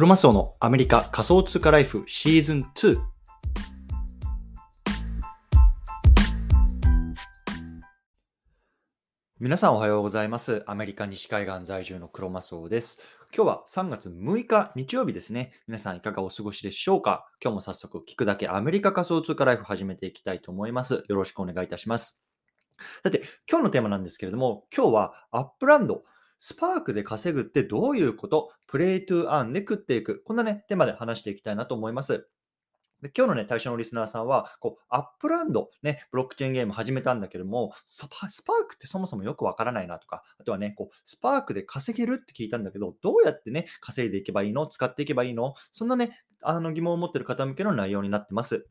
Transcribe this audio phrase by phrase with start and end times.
[0.00, 2.98] クロマスオのアメリカ仮想通貨ライフシーズン2。
[9.38, 10.62] 皆さんおはようございます。
[10.66, 12.98] アメリカ西海岸在住のクロマスオです。
[13.36, 15.52] 今日は3月6日日曜日ですね。
[15.68, 17.28] 皆さんいかがお過ごしでしょうか？
[17.44, 21.04] 今日も早速聞くだけアメリカ仮想通貨ライフ始めていきたいと思います。
[21.08, 22.24] よろしくお願いいたします。
[23.02, 26.04] さて、今日のテーマなんですけれども、今日は Upland、
[26.40, 28.50] スパークで稼ぐってどういうこと？
[28.66, 30.22] Play to Earn で食っていく。
[30.24, 32.26] こんなね、テーマで話していきたいなと思います。
[33.02, 44.66] で今日のね、対象のリスナーさんは、こう、 Upland、ね、ブロックチェーンゲーム始めたんだけども、スパスパークってそもそもよくわからないなとか、あとはね、こう、スパークで稼げるって聞いたんだけど、どうやってね、稼いでいけばいいの？
[44.66, 45.54] 使っていけばいいの？
[45.72, 48.66] そんなね、あの疑問を持ってる方向けの内容になってます。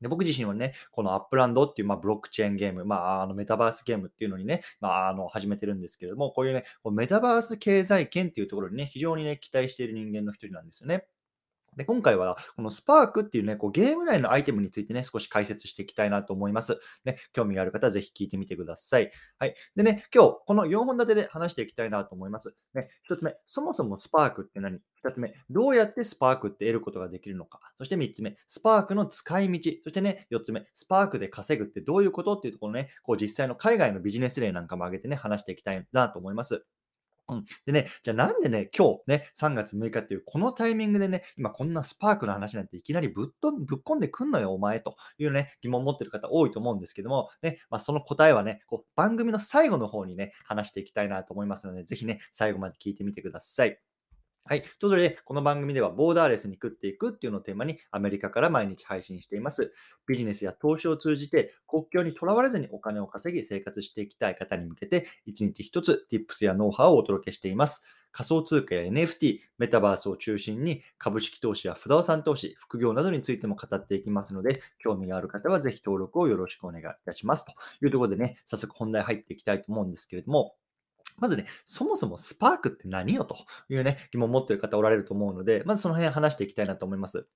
[0.00, 11.06] で僕自身はね、この Upland っていう、まあ、ブロックチェーンゲーム、まあ、あのメタバースゲームっていうのにね、まあ、あの始めてるんですけれども、こういうね、こうメタバース経済圏っていうところにね、非常にね、期待している人間の一人なんですよね。
[11.78, 16.78] で、今回は、このスパークっていうね、こうゲーム内のアイテムについてね、少し解説していきたいなと思います。
[17.04, 19.10] ね、興味がある方はぜひ聞いてみてください。
[19.38, 19.54] はい。
[19.76, 22.54] でね、今日、この4本立てで話していきたいなと思います。
[22.74, 27.60] ね、1つ目、そもそもスパークって何 ?2 つ目、どうやってスパークって得ることができるのか？
[27.78, 29.70] そして3つ目、スパークの使い道。
[29.84, 32.34] そしてね、4つ目、スパークで稼ぐってどういうこと？
[32.36, 36.64] っていうところね、こう実際の海外のビジネス例なんかも挙げてね、話していきたいなと思います。
[37.30, 37.44] うん。
[37.66, 53.87] でね、じゃあなんでね、今日ね、3月6日っていうこのタイミングでね、今こんなスパークの話なんていきなりぶっとぶっ込んでくんのよ、お前というね、疑問を持ってる方多いと思うんですけども、ね、まあ、その答えはね、こう番組の最後の方にね、話していきたいなと思いますので、ぜひね、最後まで聞いてみてください。
[54.48, 54.62] はい。
[54.62, 59.74] ということで、この番組ではボーダーレスに食っていくっていうのをテーマにアメリカから毎日配信しています。
[60.06, 67.84] ビジネスや投資を通じて国境にとらわれずにお金を稼ぎ生活していきたい方に向けて、一日一つ Tips やノウハウをお届けしています。
[68.10, 77.44] 仮想通貨や NFT、メタバースを中心に株式投資や不動産投資、副業などについても語っていきますので、興味がある方はぜひ登録をよろしくお願いいたします。
[77.44, 77.52] と
[77.84, 80.54] いうところでね、早速本題入っていきたいと思うんですけれども、
[81.18, 83.36] まずね、そもそもスパークって何よと
[83.68, 87.26] いうね、疑問を持ってる方おられると思うので、まずその辺話していきたいなと思います。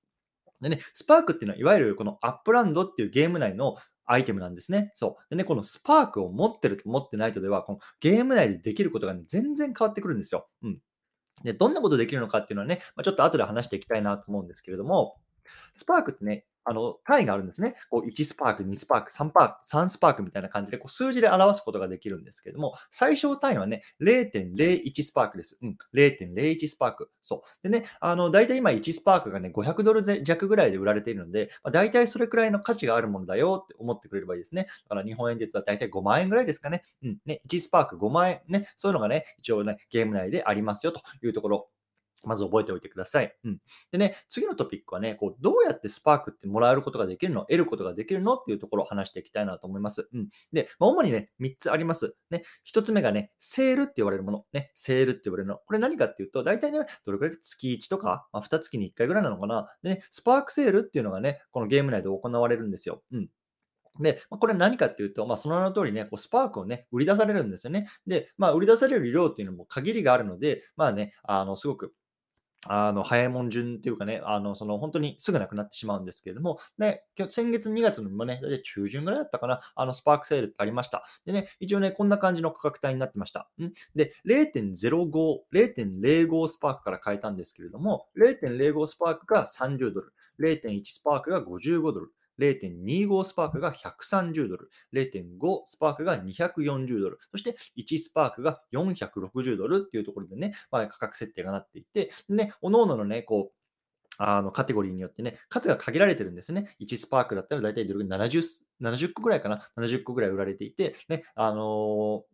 [0.61, 4.91] でね、スパークっていうのは、いわゆるこのアップランドっていうゲーム内のアイテムなんですね。
[4.95, 5.29] そう。
[5.29, 10.47] でね、このスパークを持ってると持ってないとでは、このゲーム内でできることがね、全然変わってくるんですよ。
[10.61, 10.79] うん。
[11.43, 15.17] で、どんなことできるのかっていうのはね、まあ、ちょっと後で話していきたいなと思うんですけれども、
[15.73, 17.75] スパークってね、あの、単位があるんですね。
[17.89, 25.57] こう1スパーク、2スパーク、3パーク、3スパークみたいな感じで、こう数字で表すことができるんですけれども、最小単位はね、0.01スパークです。
[25.61, 27.11] うん、0.01スパーク。
[27.21, 27.69] そう。
[27.69, 34.67] でね、あの、大体今1スパークがね、500ドル弱ぐらいで売られているので、まあ、大体それくらいの価値があるものだよって思ってくれればいいですね。
[34.89, 36.83] だから日本円で言ったら大体5万円ぐらいですかね。
[37.03, 38.41] うん、ね、1スパーク5万円。
[38.47, 41.69] ね、そういうのがね、一応ね、ゲーム内でありますよというところ。
[42.27, 43.35] まず覚えておいてください。
[43.43, 43.59] うん。
[43.91, 50.07] でね、次のトピックはね、こうどうやってスパークってもらえることができるの得ることができるのっていうところを話していきたいなと思います。
[50.13, 50.29] うん。
[50.51, 52.15] で、まあ、主にね、3つあります。
[52.29, 54.45] ね、1つ目がね、セールって言われるもの。
[54.53, 55.59] ね、セールって言われるの。
[55.65, 59.69] これ何かっていうと、大体ね、どれくらい月1とか、まあ、2月に1回ぐらいなのかな。
[59.83, 63.03] でね、スパークセールっていうのがね、このゲーム内で行われるんですよ。
[63.11, 63.29] うん。
[63.99, 67.87] で、まあ、これ何かっていうと、まあ、その名の通りね、こうスパークをね、売り出されるんですよね。
[68.07, 71.93] で、まあ、売り出される量っていうのも限りがあるので、まあね、あの、すごく
[72.67, 81.03] あの、早いもん順っていうかね、あの、その、本当にすぐなくなってしまうんですけれども、ね、今日先月2月のもね、だいたい中旬ぐらいだったかな、あの、スパークセールってありました。
[81.25, 83.49] でね、一応ね、こんな感じの価格帯になってました。
[83.61, 103.63] んで、0.05、0.05スパークから変えたんですけれども、0.05スパークが30ドル、0.1スパークが55ドル、0.25スパークが130ドル、0.5スパークが240ドル、そして1スパークが460ドルっていうところでね、まあ、価格設定がなっていて、ね、各々のね、こう、
[104.17, 106.75] あのカテゴリーによってね、数が限られてるんですね。
[106.79, 108.43] 1スパークだったら大体どれぐらい 70,
[108.79, 112.33] 70個ぐらいかな ?70 個ぐらい売られていて、ね、あのー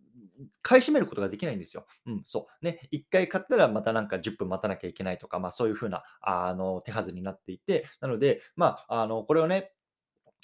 [0.61, 1.85] 買い占めることができないんですよ。
[2.05, 2.65] うん、そう。
[2.65, 9.73] ね、1回買ったらまたなんか10分待たなきゃいけないとか、まあそういうふうな、あの、手はずになっていて、なので、まあ、あの、これをね、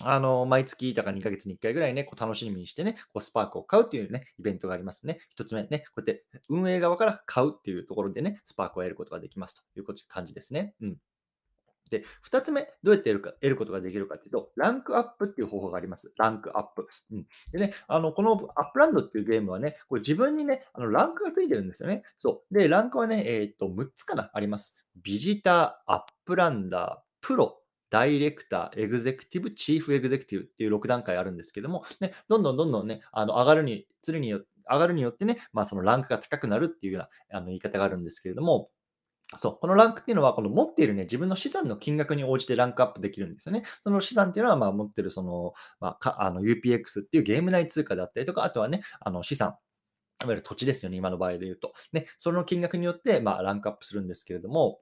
[0.04, 5.20] あの、毎月だから2ヶ月に1回ぐらいね、こう楽しみにしてね、こうスパークを買うっていうね、イベントがありますね。
[5.30, 10.74] 一つ目ね、こうやって運営側から買うっていうところでね、スパークを得ることができますという感じですね。
[10.82, 10.98] うん。
[11.90, 16.14] で、二つ目、どうやって得るか得ることができるかっていうと、ランクアップっていう方法があります。
[16.18, 16.88] ランクアップ。
[17.12, 17.28] うん。
[17.52, 22.04] でね、あの、このアップランドっていうゲームはね、これ自分にね、あの、ランクがついてるんですよね。
[22.16, 22.54] そう。
[22.54, 24.78] で、ランクはね、えーっと、6つかなあります。
[24.96, 38.70] ビジター、アップランダー、プロ、ダイレクター、エグゼクティブ、チーフエグゼクティブっていう6段階あるんですけども、ね、どんどんどんどんね、あの上がるに、つるによ上がるによってね、まあ、そのランクが高くなるっていうようなあの言い方があるんですけれども、
[39.38, 43.64] そう、このランクっていうのは、この持っているね、自分の資産の金額に応じてランクアップできるんですよね。
[43.84, 49.56] その資産っていうのは、まあ、持ってるその、まあ、あの UPX っていうゲーム内通貨であったりとか、あとはね、あの資産、
[50.24, 51.74] いわゆる土地ですよね、今の場合で言うと。
[51.92, 54.80] ね、その金額によって、まあ、ランクアップするんですけれども、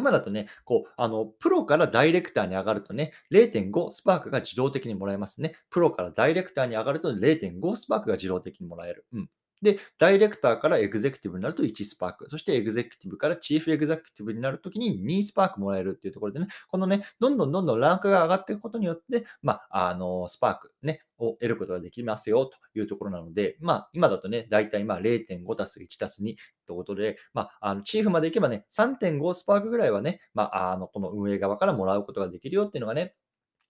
[0.00, 5.54] 今だとね、こう、あの、プロからダイレクターに上がるとね、0.5スパークが自動的にもらえますね。
[5.70, 9.06] プロからダイレクターに上がると0.5スパークが自動的にもらえる。
[9.12, 9.30] うん。
[9.62, 26.34] で、ダイレクターからエグゼクティブになると1スパーク、そしてエグゼクティブからチーフエグゼクティブになるときに2スパークもらえるっていうところでね、このね、どんどんどんどんランクが上がっていくことによって、まあ、あの、スパークね、を得ることができますよというところなので、まあ、今だとね、だいたいまあ0.5たす1たす2
[26.66, 33.14] ということで、まあ、あのチーフまで行けばね、3.5スパークぐらいはね、まあ、あの、この運営側からもらうことができるよっていうのがね、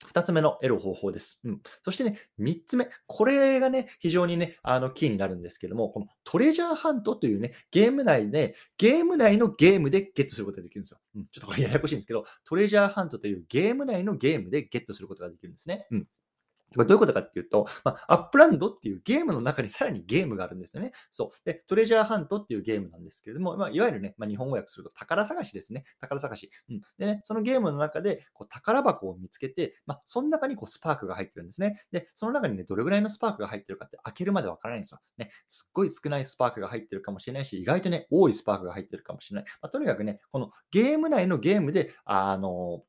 [0.06, 1.40] 二つ目の得る方法です。
[1.44, 1.60] うん。
[1.84, 2.88] そしてね、三つ目。
[3.06, 10.98] これがね、非常にね、あの、キーになるんですけども、このトレジャーハントというね、ゲーム内で、ゲーム内のゲームでゲットすることができるんですよ。
[11.16, 11.26] うん。
[11.30, 15.86] ちょっとこれややこしいんですけど、トレジャーハントというゲーム内のゲームでゲットすることができるんですね。
[15.90, 16.06] うん。
[16.74, 20.92] これどういうことかっていうと、まあ、アップランドっていうゲームの中にさらにゲームがあるんですよね。
[21.10, 21.38] そう。
[21.44, 25.84] で、トレジャーハントっていうゲームなんですけれども、まあ、いわゆるね、まあ、日本語訳すると宝探しですね。
[26.00, 26.50] 宝探し。
[26.70, 26.80] うん。
[26.98, 31.82] でね、そのゲームの中でこう宝箱を見つけて、まあ、その中にこうスパークが入ってるんですね。
[31.90, 35.00] で、その中にね、どれぐらいのスパークが入ってるかって開けるまでわからないんですよ。
[35.18, 39.44] ね、すっごい少ないスパークが入ってるかもしれないし、意外とね、多いスパークが入ってるかもしれない。
[39.60, 42.82] まあ、とにかくね、このゲーム内のゲームで、あの、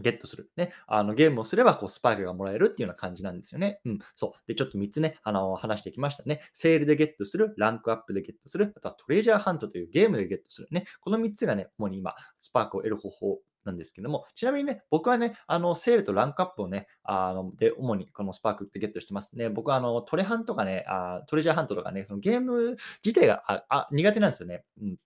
[0.00, 0.50] ゲットする。
[0.56, 0.72] ね。
[0.86, 3.80] あの、ゲームをすれば、こう、スパークがもらえるっていうような感じなんですよね。
[3.84, 3.98] うん。
[4.14, 4.48] そう。
[4.48, 6.40] で、ちょっと3つね、あの、話してきましたね。
[6.52, 10.68] セールでゲットする、ランクアップでゲットする、あとはトレジャーハントというゲームでゲットする。
[10.70, 10.86] ね。
[11.00, 19.50] この3つがね、主に今、スパークを得る方法なんですけども、ちなみにね、僕はね、あの、セールとランクアップをね、あの、で、主にこのスパークってゲットしてますね。
[19.50, 24.64] 僕はあの、トレハンとかね、あトレジャーハントとかね、そのゲーム自体がああ苦手なんですよね。
[24.80, 24.96] うん。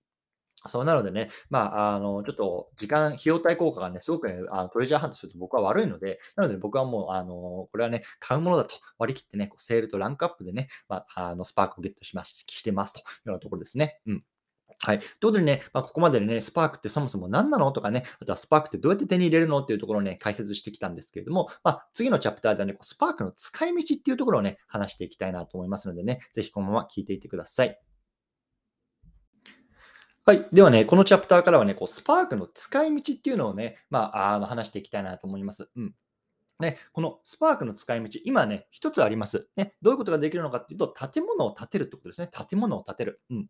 [0.69, 14.01] そうなのでね、まあ、あの、ちょっと時間、費用対効果がね、すごくね、あのトレジャーハントすると僕は悪いので、なので僕はもう、あの、これはね、買うものだと割り切ってね、こうセールとランクアップでね、まあ、あの、スパークをゲットします、してますというようなところですね。
[14.07, 14.25] うん。
[14.83, 14.99] はい。
[14.99, 27.81] ということでね、まあ、ここまででね、スパークってそもそも何なのとかね、あとはスパークってどうやって手に入れるのっていうところをね、解説してきたんですけれども、まあ、次のチャプターではね、スパークの使い道っていうところをね、話していきたいなと思いますのでね、ぜひこのまま聞いていてください。
[30.29, 30.49] はい。
[30.53, 35.71] ではね、このチャプターからはね、こうスパークの使い道っていうのをね、まあ、あの話していきたいなと思います。
[35.77, 35.95] うん。
[36.61, 39.49] ね、このスパークの使い道、今ね、一つあります。
[39.57, 42.29] ね、どういうことができるのかっていうと、建物を建てるってことですね。
[42.51, 43.23] 建物を建てる。
[43.31, 43.47] うん。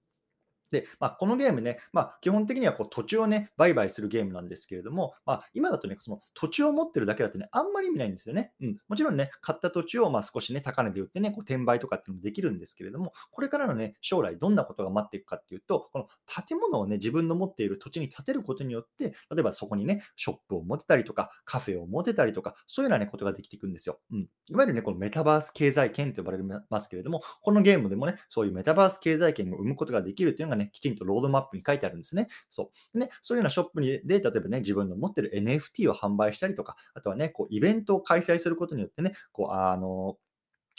[0.71, 8.53] で、まあ、このゲームね、まあ、基本的にはこう土地をね、売買するゲームなんですけれども、まあ、今だとね、その土地を持ってるだけだとね、あんまり意味ないんですよね。
[8.61, 8.79] うん。
[8.89, 16.09] もちろんね、買った土地をまあ少しね、高値で売ってね、こう転売とかっていうのもできるんですけれども、これからのね、将来どんなことが待っていくかっていうと、この
[16.47, 24.01] 建物をね、自分の持っている土地に建てることによって、例えばそこにね、ショップを持てたりとか、カフェを持てたりとか、そういうようなね、ことができていくんですよ。
[24.13, 24.29] うん。
[24.49, 32.29] いわゆるね、このメタバース経済圏と呼ばれますけれども、このゲームでもね、そういうメタバース経済圏を生むことができるというのがね、きちんとロードマップに書いてあるんですね。
[32.51, 32.99] そう。
[32.99, 40.17] ね、そういうようなショップにで、例えばね、自分の持ってる NFT を販売したりとか、あとはね、こうイベントを開催することによってね、こう、あの、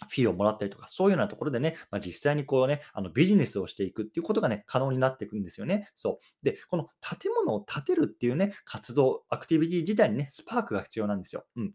[0.09, 5.89] フィーをもらったりとか、そういうようなところでね、まあ、実際にこうね、あのビジネスをしていくっていうことがね、可能になっていくんですよね。
[5.95, 6.45] そう。
[6.45, 11.45] で、この建物を建てるっていうね、活動、アクティビティ自体にね、スパークが必要なんですよ。
[11.55, 11.73] うん。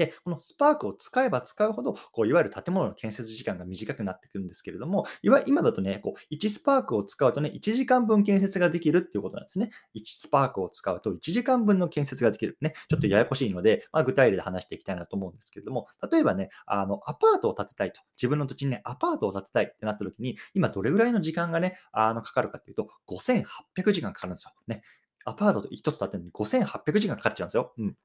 [0.00, 9.70] で、このスパークを使えば使うほど、こういわゆる建物の建設時間が短くなってくるんですけれども、いわ今だとね、こう1スパークを使うとね、1時間分建設ができるっていうことなんですね。
[9.94, 12.56] 1スパークを使うと1時間分の建設ができる。
[12.62, 24.52] ね、ちょっとややこしいので、まあ、具体例で話していきたいなと思うんですけれども、例えばね、あのアパートを建てたいと、自分の土地にね、アパートを建てたいってなった時に、今どれぐらいの時間がね、あのかかるかっていうと、5800時間かかるんですよ。
[24.66, 24.82] ね。
[25.26, 27.74] アパートと1つ建てるのに5800時間かかっちゃうんですよ。
[27.76, 27.96] うん。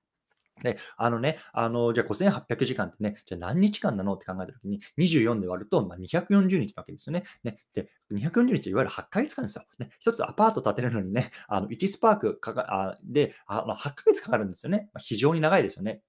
[0.64, 7.24] で、あのね、あの、じゃあ5800時間ってね、じゃあ何日間なのって考えたときに、24で割ると、まあ、240日なわけですよね。
[7.44, 9.66] ねで、240日いわゆる8ヶ月間ですよ。
[9.80, 14.90] ね、一つアパート建てるのにね、あの1スパークかかあであの8ヶ月かかるんですよね。
[14.94, 16.02] まあ、非常に長いですよね。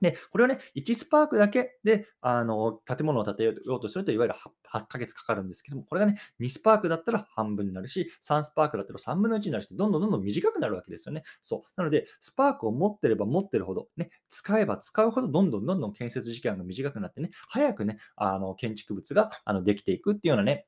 [0.00, 11.22] で、これをね、1スパークだけで、あの、建物を建てようとすると、いわゆる 8, 8ヶ月かかるんですけども、これがね、2スパークだったら半分になるし、3スパークだったら3分の1になるし、どんどんどんどん短くなるわけですよね。
[11.42, 11.70] そう。
[11.76, 20.66] なので、スパークを持ってれば持ってるほど、ね、使えば使うほど、どんどんどんどん建設時間が短くなってね、早くね、あの、建築物があのできていくっていうようなね、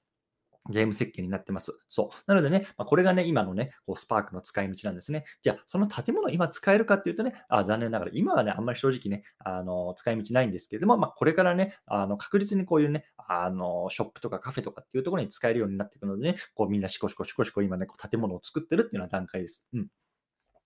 [0.68, 1.72] ゲーム設計になってます。
[1.88, 2.22] そう。
[2.26, 5.24] なのでね、まあ、これがね、今のね、こうスパークの使い道なんですね。
[5.42, 19.66] じゃあ、その建物今使えるかっていうとね、あ残念ながら、今はね、あんまり正直ね、あの使い道ないんですけれども、まあ、これからね、あの確実にこういうね、あのショップとかカフェとかっていうところに使えるようになっていくのでね、こうみんなシコシコシコシコ今ね、こう建物を作ってるっていうような段階です。
[19.72, 19.86] うん。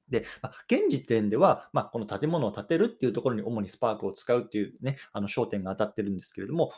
[0.08, 6.72] で、まあ、現時点では、まあ、この建物を建てるっていうところに主にスパークを使うっていうね、あの焦点が当たってるんですけれども、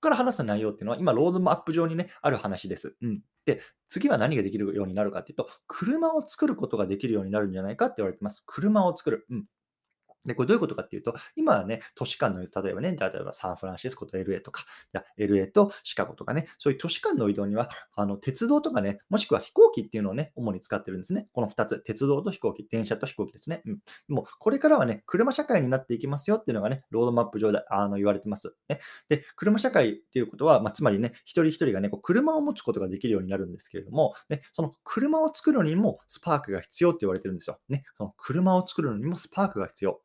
[0.00, 2.96] から話す内容っていうのは、今、ロードマップ上にね、ある話です。
[3.02, 3.20] うん。
[3.46, 8.42] で、次は何ができるようになるかっていうと、車を作ることができるようになるんじゃないかって言われてます。
[8.46, 9.26] 車を作る。
[9.30, 9.44] うん。
[10.28, 14.64] で、これどういうことかっていうと、今はね、都市間の、例えばね、例えばサンフランシスコと LA とか、
[15.18, 21.28] LA とシカゴとかね、そういう都市間の移動には、あの鉄道とかね、もしくは飛行機っていうのをね、主に使ってるんですね。
[21.32, 23.62] この2つ、鉄道と飛行機、電車と飛行機ですね。
[23.66, 23.78] うん。
[24.08, 28.54] もう、これからはね、車社会になっていきますよっていうのがね、ロードマップ上であの言われてます。
[28.68, 37.58] ね、で、車社会っていうことは、まあ、つまりね、一人一人がね、こう車を持つことができるようになるんですけれども、ね、その車を作るのにもスパークが必要って言われてるんですよ。
[37.68, 40.00] ね、その車を作るのにもスパークが必要。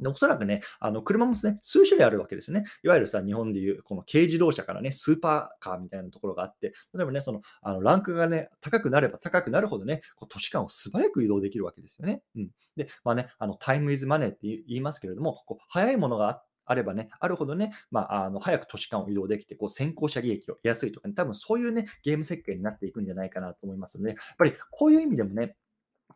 [0.00, 2.64] でおそらくね、あの車もですね、数種類あるわけですよね。
[2.82, 12.22] いわゆるさ、日本でいうこの軽自動車からね、スーパーカーみたいなところがあって、例えばね、そのあのランクがね、高くなれば高くなるほどね、こう都市間を素早く移動できるわけですよね。
[12.36, 12.48] うん。
[12.76, 25.56] で、まあね、あのタイムイズマネーって言いますけれども、こう早いものがあればね、あるほどね、まあ、あの早く都市間を移動できて、こう先行者利益を得やすいとかね、多分そういうね、ゲーム設計になっていくんじゃないかなと思いますので、やっぱりこういう意味でもね、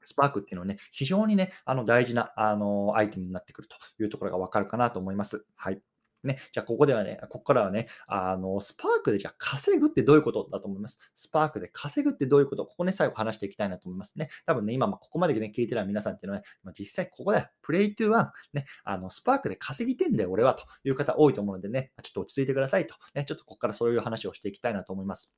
[0.02, 5.44] スパークっていうのはね、非常にね、あの大事なあのアイテムになってくるというところがわかるかなと思います。
[5.56, 5.80] はい。
[6.24, 10.98] ね、じゃあ、ここではね、ここからはね、あの、スパークでじゃあ稼ぐってどういうことだと思います？
[11.14, 12.66] スパークで稼ぐってどういうこと？
[12.66, 14.28] ここね、最後話していきたいなと思いますね。
[14.44, 17.46] 多分ね、今、ここまでね、聞いてる皆さんっていうのは、ね、実際ここだよ。
[17.62, 18.32] プレイトゥーワン。
[18.52, 20.54] ね、あの、スパークで稼ぎてんだよ、俺は。
[20.54, 22.96] という方多いと思うのでね、ちょっと落ち着いてくださいと。
[23.14, 25.36] ね、ちょっとここからそういう話をしていきたいなと思います。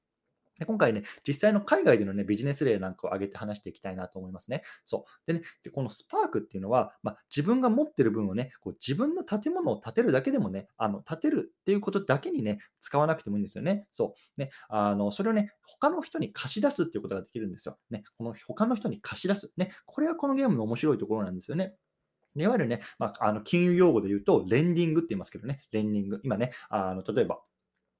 [0.60, 4.62] で今回ね、実際の海外でのね、ビジネス例なんかを挙げて話していきたいなと思いますね。
[4.84, 5.32] そう。
[5.32, 13.86] でね、でこのスパークっていうのは、まあ、自分が持ってる分をね、こう自分の建物を建てるだけでもね、あの建てるっていうことだけにね、使わなくてもいいんですよね。
[13.90, 14.40] そう。
[14.40, 17.78] ね、あのそれをね、他の人に貸し出すっていうことができるんですよ。
[17.88, 19.54] ね、この他の人に貸し出す。
[19.56, 21.74] ね、これはこのゲームの面白いところなんですよね。
[22.36, 26.20] いわゆるね、まあ、あの金融用語で言うと、レンディングって言いますけどね、レンディング。
[26.22, 27.40] 今ね、あの例えば、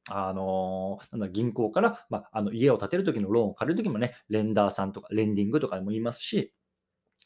[0.09, 6.55] あのなんだ銀行から、まあ、あの家を建てるときのローンを借りるときもね、レンダーさんとか、レンディングとかも言いますし、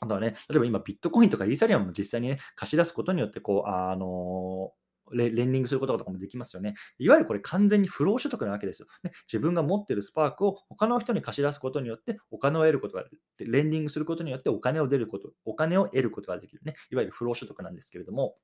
[0.01, 4.73] あとはね、例えば今、ビットコインとかイーサリアムも実際にね、貸し出すことによって、こう、あの
[5.13, 6.75] レンディングすることとかもできますよね。
[6.99, 8.89] いわゆるこれ完全に不労所得なわけですよ。
[9.03, 13.05] ね、自分が持っているスパークを他の人に貸し出すことによってお金を得ることが
[13.37, 16.75] でレンディングすることによってお金を出ること、お金を得ることができるね。
[16.91, 18.37] いわゆる不労所得なんですけれども、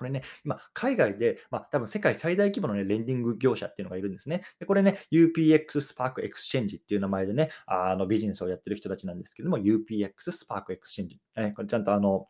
[0.00, 4.40] これね、今、海外で、まあ、多分世界最大規模の、ね、レンディング業者っていうのがいるんですね。
[4.58, 11.18] でこれね、UPX Spark Exchange っていう名前でね、あのビジネスをやってる人たちなんですけども、UPX Spark Exchange。
[11.36, 12.28] えこれちゃんとあの、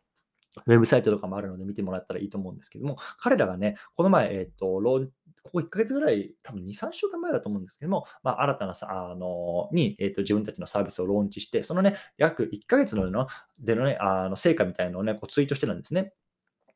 [0.65, 5.11] ウェブサイトとかもあるので見てもらったらいいと思うんですけども、彼らがね、この前、えっ、ー、と、ローン
[5.43, 13.09] ここ1ヶ月ぐらい、多分2、3週間前だと思うんですけども、まあ、新たなさ、あの、に、えっ、ー、と、自分たちのサービスをローンチして、そのね、約1ヶ月の
[13.59, 16.13] でのね、あの、成果みたいなのをね、こうツイートしてたんですね。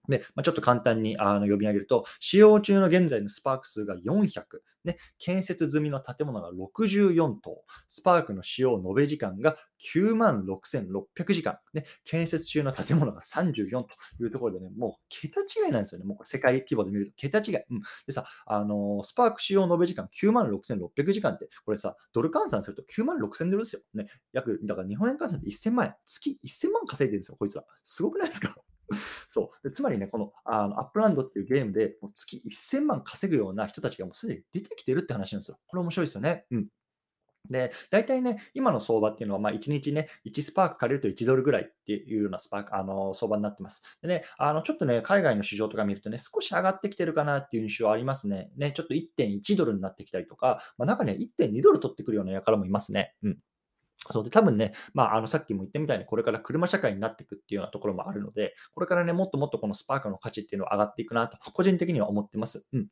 [0.10, 4.44] で、まあ、ちょっと簡単にあの読み上げると、使用中の現在のスパーク数が400、
[4.86, 9.58] ね、建設済みの建物が64棟、スパークの使用延べ時間が
[9.96, 13.88] 9万6600時間、ね、建設中の建物が34と
[14.24, 16.06] いうところでね、もう桁違いなんですよね。
[16.06, 17.56] もう世界規模で見ると桁違い。
[17.72, 23.82] うん、でさ、あのー、スパーク使用延べ時間9万6600時間って、これさ、ドル換算すると9万6000ドルですよ。
[23.96, 27.64] ね、約、だから日本円換算で1000万円、月1000万稼いでるんですよ、こいつら。
[27.84, 28.56] すごくないですか？
[29.28, 35.60] そうでつまりね、このアップランドっていうゲームで月1000万稼ぐような人たちがもうすでに出てきてるって話なんですよ。
[35.68, 36.46] これ面白いですよね。
[36.52, 36.68] うん。
[37.50, 43.84] で、大体ね、今の相場っていうのは、まあ、1日ね、1スパーク借りると1ドルぐらいっていうようなスパーク、あの、相場になってます。
[44.02, 48.52] でね、あの、ちょっとね、海外の市場とか見るとね、少し上がってきてるかなっていう印象ありますね。
[48.58, 53.14] ね、ちょっと1.1ドルになってきたりとか、まあ、中には1.2ドル取ってくるような輩もいますね。
[53.24, 53.38] うん。
[53.98, 62.68] そうで、多分ね、まあ、あの、さっきも言ったみたいに、これから車社会になっていくっていうようなところもあるので、これからね、もっともっとこのスパークの価値っていうのは上がっていくなと、個人的には思ってます。
[62.74, 62.88] うん。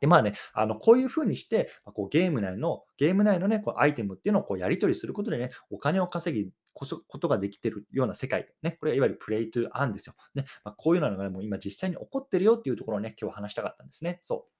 [0.00, 10.14] で、まあね、あの、こういうふうにして、こうゲーム内の、ゲーム内のね、こうアイテムっていうのをこうやり取りすることでね、お金を稼ぎ、こそことができてるような世界、ね、これはいわゆるプレイトゥーアンですよ。
[10.34, 14.18] ねまあ、こういうのが、ね、もう今実際に起こってるよっていうところをね、今日話したかったんですね。
[14.20, 14.55] そう。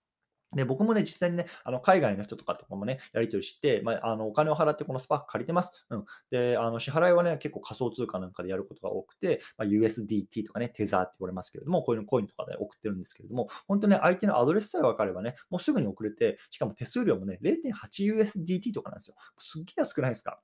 [0.56, 5.86] で、僕もね、実際にね、あの、海外の人とかとかもね、やり取りして、まあ、あの、お金を払ってこのスパーク借りてます。
[5.90, 6.04] うん。
[6.30, 19.16] で、あの、支払いはね、結構仮想通貨なんかでやることが多くて、まあ、USDT とかね、テザーって言われますけれども、こういうのコインとかで送ってるんですけれども、本当ね、相手のアドレスさえ分かればね、もうすぐに送れて、しかも手数料もね、0.8USDT とかなんですよ。
[19.38, 20.40] すっげえ安くないですか？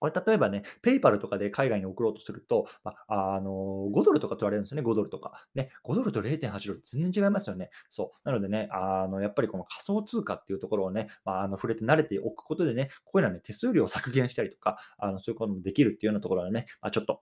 [0.00, 5.46] これ例えばね、ペイパルとかで海外に送ろうとすると、まあ、あの5ドルとか取られるんですよね、5ドルとか。
[5.54, 7.70] ね、5ドルと0.8ドル全然違いますよね。
[7.90, 8.28] そう。
[8.28, 17.20] なのでね、あのやっぱりこの仮想通貨っていうところをね、まあ、あの触れて慣れておくことでね、こういうのはね、手数料を削減したりとか、あのそういうこともできるっていうようなところはね、まあ、ちょっと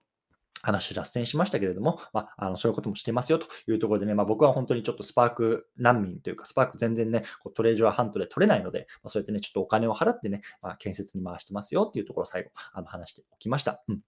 [0.61, 13.81] 話脱線しましたけれども、まあ、あのそういうこともしてますよというところでね、まあ、僕は本当にちょっとスパーク難民というか、スパーク全然ね、こうトレジャーハントで取れないので、まあ、そうやってね、ちょっとお金を払ってね、まあ、建設に回してますよっていうところを最後、あの話しておきました。
[13.87, 13.99] うん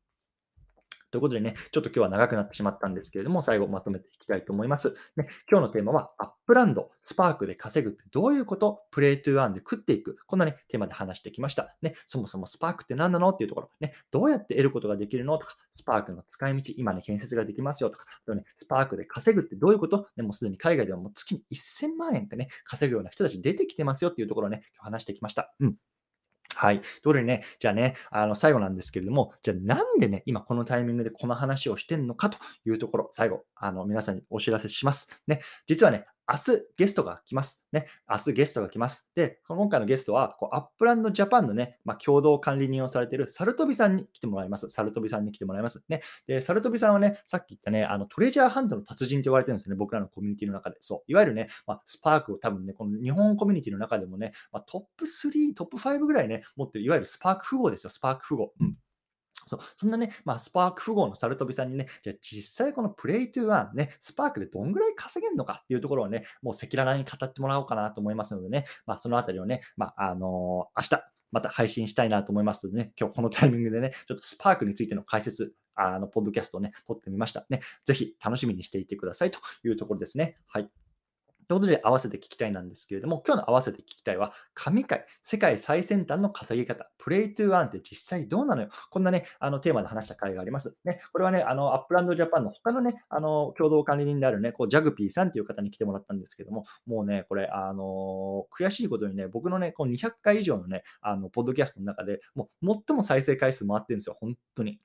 [1.12, 4.96] ということでね、ちょっと今日は長くなってしまったんですけれども、最後まとめていきたいと思います。
[5.18, 10.18] ね、今日のテーマは、アップランド、スパークで稼ぐってどういうこと Play to Earn で食っていく。
[10.26, 11.76] こんなね、テーマで話してきました。
[11.82, 25.54] ね、そもそもスパークって何なのっていうところ、ね、どうやって得ることができるのとか、スパークの使い道、今ね、建設ができますよとか、あとね、スパークで稼ぐってどういうことね、もうすでに海外ではもう月に1000万円ってね、稼ぐような人たち出てきてますよっていうところをね、今日話してきました。
[25.60, 25.76] うん。
[26.56, 26.80] はい。
[26.80, 35.08] ということでね、じゃあね、あの、最後なんですけれども、じゃあなんでね、今このタイミングでこの話をしてんのかというところ、最後、あの、皆さんにお知らせします。
[35.28, 37.64] ね、実はね、明日ゲストが来ます。
[37.72, 37.88] ね。
[38.10, 39.10] 明日ゲストが来ます。
[39.16, 44.70] で、今回のゲストは、こうアップランドジャパンのね、まあ、共同管理人をされているサルトビさんに来てもらいます。
[44.70, 45.84] サルトビさんに来てもらいます。
[45.90, 46.02] ね。
[46.28, 49.78] で、サルトビさんはね、さっき言ったね、あのトレジャーハントの達人と言われてるんですよね。
[49.78, 50.78] 僕らのコミュニティの中で。
[50.80, 51.12] そう。
[51.12, 57.90] いわゆるね、まあ、スパークを多分ね、この日本コミュニティの中でもね、まあ、トップ3、トップ5ぐらいね、持ってる、いわゆるスパーク富豪ですよ。
[57.90, 58.54] スパーク富豪。
[58.60, 58.76] うん。
[59.46, 77.46] そう、そんなね、まあ、スパーク富豪のサルトビさんにね、じゃあ実際この Play to Earn ね、スパークでどんぐらい稼げるのかっていうところをね、もう赤裸々に語ってもらおうかなと思いますのでね、まあ、そのあたりをね、まあ、あのー、明日、また配信したいなと思いますのでね、今日このタイミングでね、ちょっとスパークについての解説、あの、ポッドキャストをね、撮ってみました。
[77.50, 80.38] ね、ぜひ楽しみにしていてくださいというところですね。
[80.48, 80.70] はい。
[81.52, 88.70] ということで、合わせて聞きたいなんですけれども、今日の合わせて聞きたいは、神回、世界最先端の稼ぎ方、 Play to Earn って実際どうなのよ。
[88.90, 90.78] こんなね、あのテーマで話した回があります。
[90.86, 104.80] ね、これはね、あのアップランドジャパンの他のね、あの共同管理人であるね、こうジャグピーさんという方に来てもらったんですけども、もうね、これ、あの悔しいことにね、僕のね、こう200回以上のね、あのポッドキャストの中で、もう最も再生回数回ってるんですよ、本当に。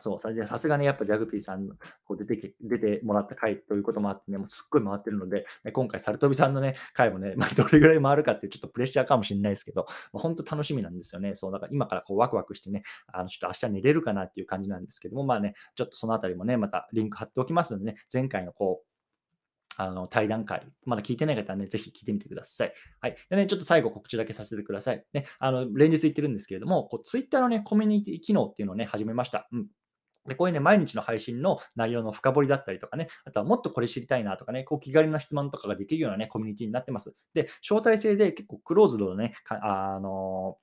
[0.00, 1.68] そう、それでさすがにやっぱジャグピーさん
[2.04, 11.34] こう出て出てもらった回ということもあってね、もうすっごい回ってるので、今回、サルトビさんのね、回もね、まあ、どれぐらい回るかっていうちょっとプレッシャーかもしれないですけど、まあ、本当楽しみなんですよね。
[11.34, 18.92] そう、だから今からこうワクワクしてね、あのちょっと明日寝れるかなっていう感じなんですけども、まあね、ちょっとそのあたりもね、またリンク貼っておきますのでね、前回のこう、
[19.76, 22.72] あの対談会、まだ聞いてない方はね、ぜひ聞いてみてください。
[23.00, 23.16] はい。
[23.30, 25.04] でね、ちょっと最後告知だけさせてください。
[25.12, 29.48] ね、あの、連日言ってるんですけれども、こう、ツイッターのね、コミュニティ機能っていうのをね、始めました。
[29.52, 29.66] うん。
[30.26, 37.16] で、こういうね、毎日の配信の内容の深掘りだったりとかね、あとはもっとこれ知りたいなとかね、こう気軽な質問とかができるようなね、コミュニティになってます。
[37.34, 40.58] で、招待制で結構クローズドのね、あの、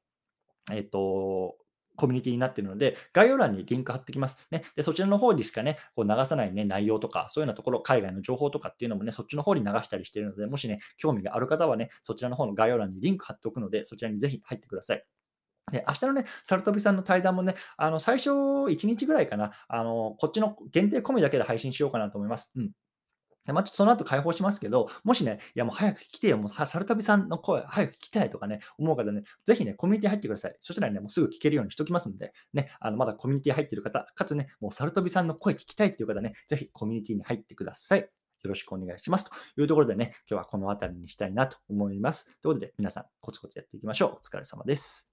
[0.71, 1.55] えっ、と、
[1.99, 4.37] コミュニティになっているので、概要欄にリンク貼ってきます。
[4.51, 15.03] ね、でそちらの方にしかね、こう流さない、ね、内容とか、そういうようなところ、海外の情報とかっていうのもね、そっちの方に流したりしているので、もしね、興味がある方はね、そちらの方の概要欄にリンク貼っておくので、そちらにぜひ入ってください。
[15.71, 22.51] で、明日のね、サルトビさんの対談もね、あの、最初1日ぐらいかな、あの、こっちの限定込みだけで配信しようかなと思います。
[22.55, 22.71] うん。
[23.53, 30.55] まあ、ちょっとその後解放しますけど、もしね、いやもう早く来てよ、もうサルタビさんの声早く聞きたいとかね、思う方ね、ぜひね、コミュニティ入ってください。
[30.59, 38.01] そしたらね、もうすぐ聞けるようにしときますんで、ね、あのまだコミュニティ入ってる方、かつね、もうサルタビさんの声聞きたいっていう方ね、ぜひコミュニティに入ってください。
[38.01, 39.25] よろしくお願いします。
[39.25, 42.25] というところでね、今日はこの辺りにしたいなと思います。
[42.25, 44.09] ということで、皆さん、コツコツやっていきましょう。
[44.11, 45.08] お疲れ様です。